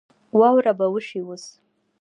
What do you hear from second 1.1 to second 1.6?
اوس